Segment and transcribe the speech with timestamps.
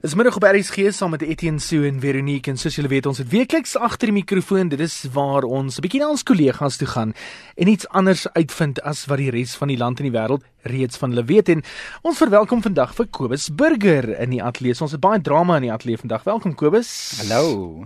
[0.00, 3.18] Dis middag op RSG saam met Etienne Sue en Veronique en soos julle weet ons
[3.20, 6.88] het weekliks agter die mikrofoon dit is waar ons 'n bietjie na ons kollegas toe
[6.88, 7.12] gaan
[7.56, 10.96] en iets anders uitvind as wat die res van die land en die wêreld reeds
[10.96, 11.62] van hulle weet en
[12.02, 14.80] ons verwelkom vandag vir Kobus Burger in die ateljee.
[14.80, 16.24] Ons het baie drama in die ateljee vandag.
[16.24, 17.20] Welkom Kobus.
[17.20, 17.84] Hallo.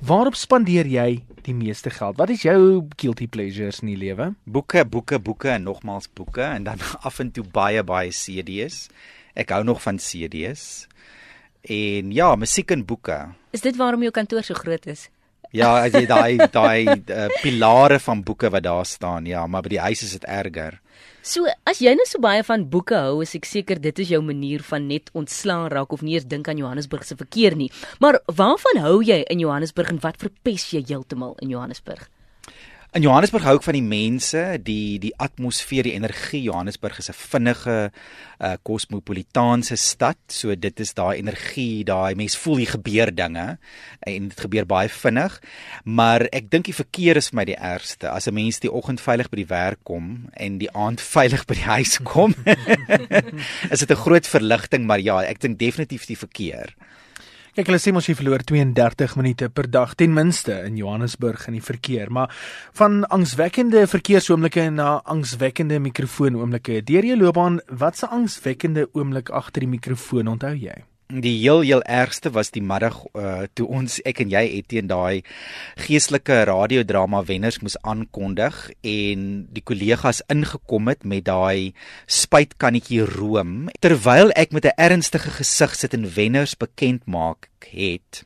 [0.00, 2.16] Waarop spandeer jy die meeste geld?
[2.16, 4.34] Wat is jou guilty pleasures in die lewe?
[4.44, 8.88] Boeke, boeke, boeke en nogmaals boeke en dan af en toe baie baie CD's.
[9.34, 10.88] Ek hou nog van CD's.
[11.62, 13.18] En ja, musiek en boeke.
[13.52, 15.08] Is dit waarom jou kantoor so groot is?
[15.50, 19.74] Ja, as jy daai daai uh, pilare van boeke wat daar staan, ja, maar by
[19.74, 20.78] die huis is dit erger.
[21.26, 24.22] So, as jy nou so baie van boeke hou, is ek seker dit is jou
[24.24, 27.68] manier van net ontslaan raak of nie eens dink aan Johannesburg se verkeer nie.
[28.00, 32.06] Maar waarvan hou jy in Johannesburg en wat verpes jy heeltemal in Johannesburg?
[32.90, 36.40] In Johannesburg hou ek van die mense, die die atmosfeer, die energie.
[36.48, 37.92] Johannesburg is 'n vinnige
[38.42, 43.58] uh kosmopolitaanse stad, so dit is daai energie, daai mens voel hier gebeur dinge
[44.00, 45.38] en dit gebeur baie vinnig.
[45.84, 48.10] Maar ek dink die verkeer is vir my die ergste.
[48.10, 51.54] As 'n mens die oggend veilig by die werk kom en die aand veilig by
[51.54, 52.34] die huis kom,
[53.70, 56.74] is dit 'n groot verligting, maar ja, ek dink definitief die verkeer.
[57.50, 61.56] Kyk, hulle sê mos jy verloor 32 minute per dag ten minste in Johannesburg in
[61.58, 62.30] die verkeer, maar
[62.78, 66.78] van angswekkende verkeersoomblikke na angswekkende mikrofoonoomblikke.
[66.86, 70.78] Deur jou loopbaan, watse angswekkende oomblik agter die mikrofoon onthou jy?
[71.10, 74.88] Die heel heel ergste was die middag uh, toe ons ek en jy het teen
[74.90, 75.22] daai
[75.82, 81.72] geestelike radiodrama wenners moes aankondig en die kollegas ingekom het met daai
[82.06, 88.24] spuitkannetjie room terwyl ek met 'n ernstige gesig sit en wenners bekend maak het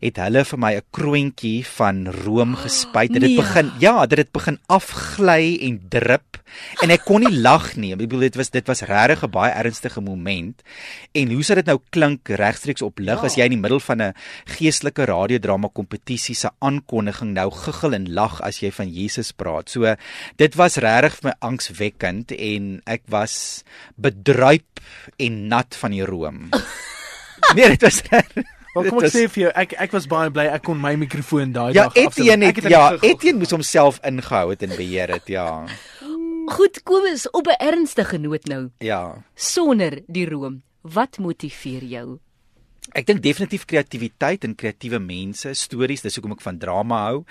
[0.00, 3.36] het hulle vir my 'n kroontjie van room gespuit dit nee.
[3.36, 6.35] begin ja dit het begin afgly en drup
[6.82, 9.52] en ek kon nie lag nie ek bedoel dit was dit was regtig 'n baie
[9.52, 10.62] ernstige moment
[11.14, 13.26] en hoe sou dit nou klink regstreeks op lig ja.
[13.26, 14.14] as jy in die middel van 'n
[14.56, 19.96] geestelike radiodrama kompetisie se aankondiging nou giggel en lag as jy van Jesus praat so
[20.36, 23.64] dit was regtig vir my angswekkend en ek was
[23.96, 24.80] bedruip
[25.18, 26.50] en nat van die room
[27.56, 28.02] nee dit was
[28.76, 31.54] Wel kom ek sê vir jou, ek ek was baie bly ek kon my mikrofoon
[31.54, 32.20] daai ja, dag afsit.
[32.20, 32.82] Etienne Ek het, ja.
[33.00, 35.46] Etienne moes homself ingehou het en beheer het, ja.
[36.46, 38.70] Goed, kom eens op 'n ernstige noot nou.
[38.78, 39.24] Ja.
[39.34, 42.18] Sonder die room, wat motiveer jou?
[42.94, 47.24] Ek dink definitief kreatiwiteit en kreatiewe mense, stories, dis hoekom ek van drama hou.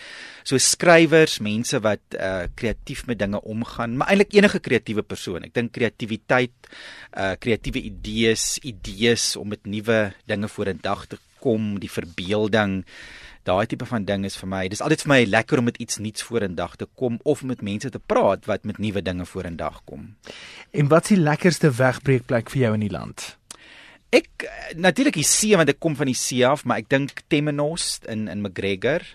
[0.44, 5.44] So skrywers, mense wat uh kreatief met dinge omgaan, maar eintlik enige kreatiewe persoon.
[5.44, 6.70] Ek dink kreatiwiteit,
[7.18, 12.84] uh kreatiewe idees, idees om met nuwe dinge vorendag te kom, die verbeelding,
[13.46, 14.66] daai tipe van ding is vir my.
[14.72, 17.90] Dis altyd vir my lekker om met iets nuuts vorendag te kom of met mense
[17.94, 20.16] te praat wat met nuwe dinge vorendag kom.
[20.74, 23.36] En wat is die lekkerste wegbreekplek vir jou in die land?
[24.16, 27.26] Ek eh, natuurlik die see want ek kom van die see af, maar ek dink
[27.30, 29.06] Temenos in in McGregor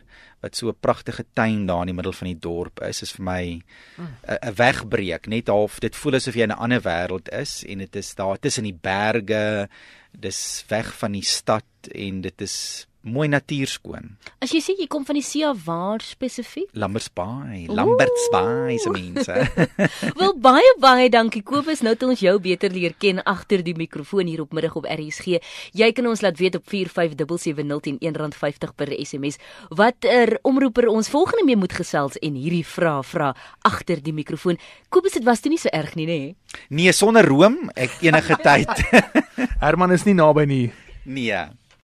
[0.40, 3.24] wat so 'n pragtige tuin daar in die middel van die dorp is, is vir
[3.24, 3.62] my 'n
[3.98, 4.54] mm.
[4.56, 8.14] wegbreek, net half dit voel asof jy in 'n ander wêreld is en dit is
[8.14, 9.68] daar tussen die berge,
[10.12, 11.64] dis weg van die stad
[11.94, 14.10] en dit is mooi natuurskoon.
[14.44, 16.68] As jy sê jy kom van die see af, waar spesifiek?
[16.76, 19.36] Lambert's Bay, Lambert's Bay se mense.
[20.20, 21.80] Wel baie baie dankie Kobus.
[21.84, 25.40] Nou het ons jou beter leer ken agter die mikrofoon hier op middag op RSG.
[25.76, 29.40] Jy kan ons laat weet op 4577010 R1.50 per SMS
[29.72, 33.30] watter omroeper ons volgende mee moet gesels en hierdie vrae vra
[33.66, 34.60] agter die mikrofoon.
[34.92, 36.20] Kobus, dit was toe nie so erg nie, nê?
[36.68, 38.84] nee, sonder room ek enige tyd.
[39.64, 40.66] Herman is nie naby nie.
[41.04, 41.59] nee.